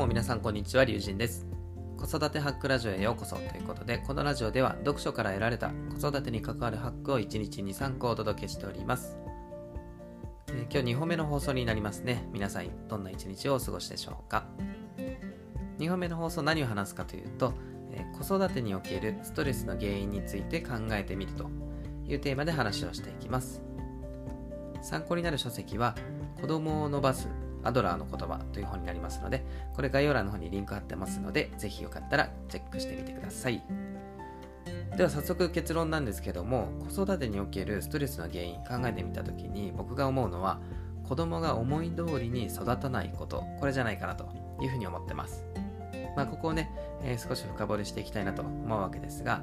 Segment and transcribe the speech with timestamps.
[0.00, 1.46] も皆さんこんにちは、りゅうじんです。
[1.98, 9.18] 子育てハックラジオへようこそということで、このラジオでは読書から得られた子育てに関わるハックを1日2、3個お届けしております。
[10.48, 12.26] えー、今日2本目の放送になりますね。
[12.32, 14.46] 皆さんどんな一日をお過ごしでしょうか。
[15.78, 17.52] 2本目の放送何を話すかというと、
[17.92, 21.50] えー、子育てにおけるストレスの原因について考えてみると
[22.06, 23.60] いうテーマで話をしていきます。
[24.80, 25.94] 参考になる書籍は、
[26.40, 27.28] 子供を伸ばす
[27.64, 33.62] アドラーの言葉という本になりますので、これ概要欄の方にリンク貼ってますので、ぜひよかったらチェックしてみてください。
[34.96, 40.60] では早速結論なんですけども、子育てにおけるストレスの原因考えてみたときに僕が思うのは、
[41.08, 44.28] 子供が思い通りに育たないこと、これじゃないかなと
[44.60, 45.44] いうふうに思ってます。
[46.16, 46.70] まあ、ここをね、
[47.02, 49.42] えー、少し深掘りしていきたいなと思うわけですが、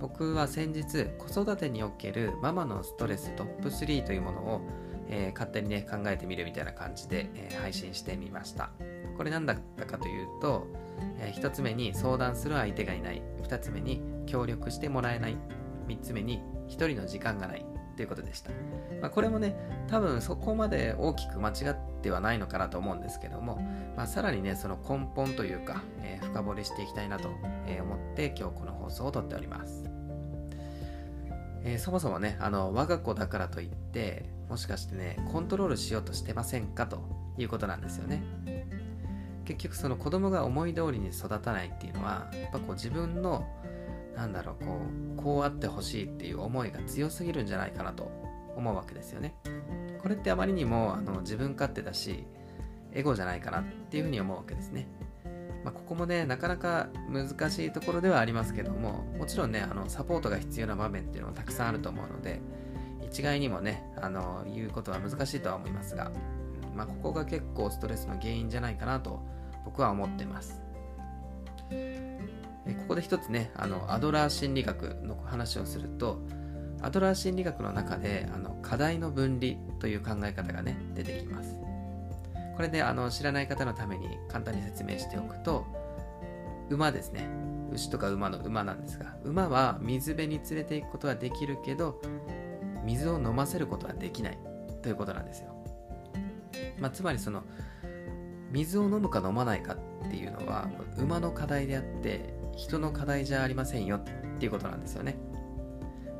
[0.00, 4.60] 僕は先日子育てにおけるママのストレストップ3というものを
[5.08, 8.70] えー、勝手にね考えてみるみたいな感じで、えー、配信してみました。
[9.16, 10.66] これ何だったかというと、
[11.18, 13.22] えー、1つ目に相談する相手がいない。
[13.42, 15.36] 2つ目に協力してもらえない。
[15.88, 17.64] 3つ目に1人の時間がない。
[17.96, 18.50] ということでした、
[19.00, 19.54] まあ、これもね
[19.88, 23.60] 多分そこまで大きく間違ってはないのかなと思うんですけども、
[23.96, 29.84] まあ、さらにねその根本というか、え深掘りしていきたいなと思って今日この放送をとっております。
[31.64, 36.86] えー、そもそもね、あの、我が子だからといって、もしかしてね、コントロールしようとしてませんか？
[36.86, 37.02] と
[37.36, 38.22] いうことなんですよね。
[39.44, 43.44] 結局その子供が思い通りに育たないっていうのは、やっぱこう自分の、
[44.14, 44.78] なんだろう、こ
[45.18, 48.12] う、こうあってほしいっていう思いが強すぎるんじゃないかなと
[48.54, 49.34] 思うわけですよね。
[50.00, 52.24] これってあまりにもあの自分勝手だし、
[52.92, 54.86] エゴじゃないかなっていうふうに思うわけですね。
[55.64, 62.40] まあ、ここもね、なかなか難しいところではありますけども、もちろんね、あのサポートが必要な場面っていうのもたくさんあると思うので、
[63.14, 66.10] 一概にもね、あの言うことは難しいとは思いますが、
[66.74, 69.22] まあ、ここが結構ストレスの原因じゃないかなと
[69.64, 70.60] 僕は思ってます。
[71.70, 71.76] こ
[72.88, 76.18] こで一つね、あのアドラー心理学の話をすると、
[76.82, 81.54] アドラー心理学の中であの課題の分離という考え方がね、出てきます。
[82.56, 85.64] これであの知らない方のために簡単に説明しておくと
[86.68, 87.28] 馬ですね
[87.72, 92.00] 牛とか馬の馬なんですが馬は水辺に連れて行くことはできるけど
[92.84, 94.38] 水を飲ませることはできない
[94.82, 95.54] ということなんですよ、
[96.78, 97.42] まあ、つまりその
[98.50, 100.68] 水を飲むか飲まないかっていうのは
[100.98, 104.02] 馬の課題であって人の課題じゃありませんよっ
[104.38, 105.16] ていうことなんですよね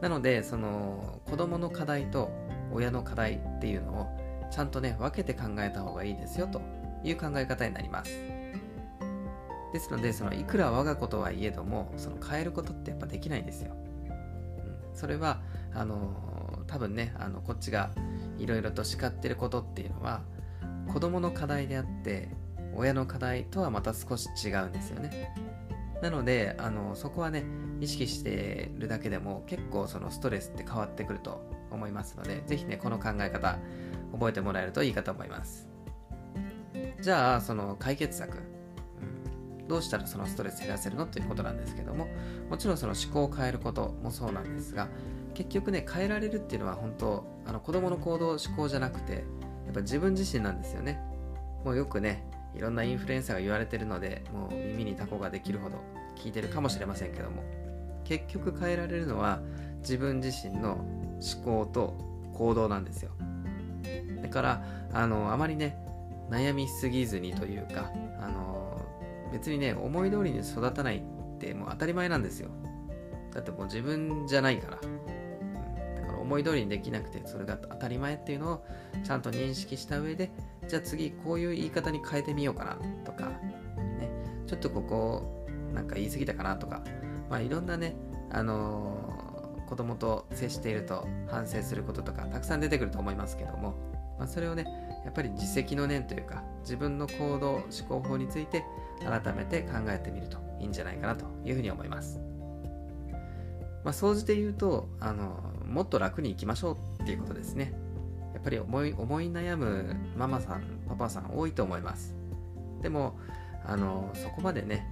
[0.00, 2.30] なのでその子供の課題と
[2.72, 6.60] 親の課題っていうのをちゃんとね、分けて考えた方がいいですよと
[7.04, 8.10] いう考え方になります。
[9.72, 13.76] ですので、そのいくら我が子とはいえども、その変えることってやっぱできないんですよ。
[14.92, 15.40] うん、それは、
[15.72, 16.39] あの
[16.70, 17.90] 多分ね、あのこっちが
[18.38, 20.22] いろいろと叱ってることっていうのは、
[20.92, 22.28] 子供の課題であって、
[22.74, 25.34] 親の課題とはまた少し違うんですよね。
[26.00, 27.44] なので、あのそこはね、
[27.80, 33.58] 意識してるだけでも結構そのストレスって変わってくると思いますので、ぜひね、この考え方、
[34.12, 35.68] 覚えてもらえるといいかと思います。
[37.00, 41.06] じゃあ、その解決策、うん、どうしたらそのストレス減らせるの？
[41.06, 42.06] ということなんですけども、
[42.48, 44.88] もちろんその思考を変えることもそうなんですが、
[45.40, 49.18] 結局ね、変えられるっていうのは本当、あの子供の行動、思考じゃなくて、や
[49.70, 51.00] っぱ自分自身なんですよね。
[51.64, 55.78] もうよくね、いろんなインフルエンサーが言われてるので、もう耳にタコができるほど
[56.14, 57.42] 聞いてるかもしれませんけども、
[58.04, 59.40] 結局変えられるのは
[59.78, 61.96] 自分自身の思考と
[62.34, 63.12] 行動なんですよ。
[64.20, 65.78] だからあのあまりね
[66.28, 67.90] 悩みすぎずにというか
[68.20, 68.78] あの
[69.32, 71.02] 別にね思い通りに育たないっ
[71.38, 72.50] てもう当たり前なんですよ
[73.32, 74.99] だってもう自分じゃないから、うん、だから
[76.30, 78.64] 思い通りにできなくてそれが当たり前っていうのを
[79.02, 80.30] ちゃんと認識した上で
[80.68, 83.26] じゃあ次こういう言い方に変えてみようかなとか、
[83.98, 84.08] ね、
[84.46, 86.84] ちょっとここなんか言い過ぎたかなとか
[87.28, 87.96] まあいろんなね
[88.30, 93.74] あのー、子供と接していると反省することとかたくさん出てくると思いますけども
[94.20, 94.66] まあ、それをね
[95.02, 98.62] やっぱり自責の念というか自分の行動思考法について
[99.00, 102.29] 改めて考えてみるといいんじゃないかなというふうに思います。
[103.84, 107.72] まあ、総じて言うとあのもっと楽にいきましょうっていうことですね。
[108.34, 112.14] やっぱり思い思い悩むママさんパパさん多いと思います。
[112.82, 113.18] でも
[113.64, 114.86] あのそこまでね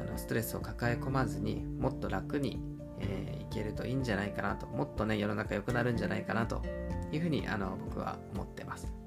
[0.00, 2.60] あのストレスを抱え込まずにもっと楽に、
[2.98, 6.62] えー、いけるといいんじゃないかなともっとね世の中良くなるんじゃないかなと
[7.12, 9.02] いうふうにあの僕は思ってます。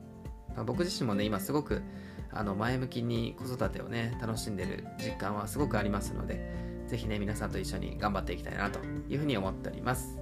[0.56, 1.84] まあ、僕自身もね、今すごく
[2.32, 6.50] あの前向きに子育てをね、楽しんでる実感はすごくありますので、
[6.88, 8.80] ぜひね、皆さんと一緒に頑張っていきたいなと
[9.10, 10.18] いうふうに思っております。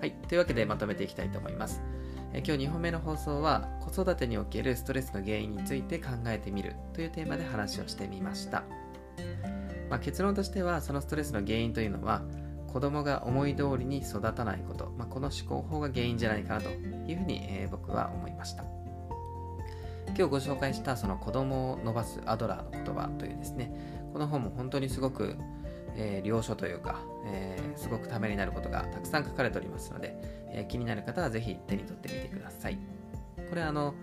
[0.00, 0.12] はい。
[0.28, 1.80] というわけでまとめていきたいと思います。
[2.34, 8.62] え今日2本目の放送は子育てにおけるストレスの原因について考えてみるというテーマで話をしてみました、
[9.90, 12.22] まあ、結論としてはそのストレスの原因というのは
[12.68, 18.64] 子供が思い通りに育たないこと、まあ、この思考法が原因じゃないかなというふうに、えー、僕は思いました
[20.06, 25.36] 今日ご紹介したその子供を伸ばすアドラーの言葉というですねこの本も本当にすごく、
[25.96, 30.14] えー、良書というか、えー、すごくためになることがたくさん書かれておりますので、
[30.48, 32.78] えー、気になる方はぜひ手に取ってみてください。
[33.48, 33.94] これあの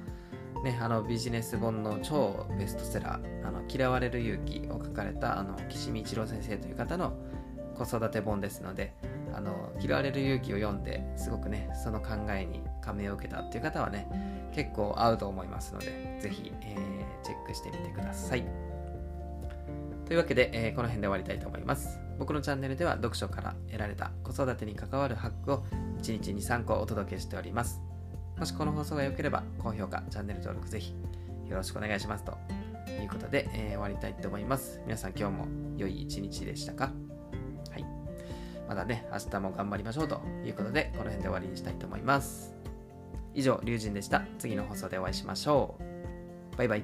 [0.64, 7.14] ね、あのビジネス本の超ベストセラー「あの嫌われる勇気」を書かれたあの岸見一郎先生という方の
[7.76, 8.94] 子育て本ですので
[9.34, 18.44] あの嫌われる勇気を読んですごくねその考えに感銘を受けたっていう方はね結構合うと思いますのでぜひ、えー、チェックしてみてください。
[20.10, 25.64] というわけで、えー、この辺で終わりたいと思います僕のチャンネルでは読書から得られた子育てに関わるハックを
[26.02, 27.80] 1日に3個お届けしております
[28.36, 30.96] もしこの放送が良ければ高評価チャンネル登録ぜひ
[31.48, 32.36] よろしくお願いしますと
[33.00, 35.48] いうことで、えー、終わりたいと思います皆さん今日も
[35.78, 36.92] 良い一日でしたか？
[37.70, 37.86] はい
[38.68, 42.54] まだね、明日も頑張りましょうということで、この辺で終わりにしたいと思います。
[43.34, 44.22] 以上、龍神でした。
[44.38, 45.76] 次の放送でお会いしましょ
[46.54, 46.56] う。
[46.56, 46.84] バイバイ。